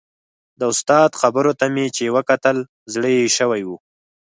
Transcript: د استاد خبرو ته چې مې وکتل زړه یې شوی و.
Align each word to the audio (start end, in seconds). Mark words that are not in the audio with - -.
د 0.59 0.61
استاد 0.71 1.11
خبرو 1.21 1.51
ته 1.59 1.65
چې 1.95 2.01
مې 2.07 2.13
وکتل 2.15 2.57
زړه 2.93 3.09
یې 3.17 3.25
شوی 3.37 3.61
و. 3.65 3.69